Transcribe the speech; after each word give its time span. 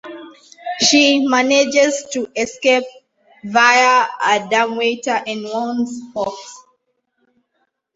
She 0.79 1.27
manages 1.27 2.07
to 2.13 2.27
escape 2.35 2.85
via 3.43 4.07
a 4.25 4.47
dumbwaiter 4.49 5.21
and 5.27 5.43
warns 5.43 6.01
Fox. 6.11 6.35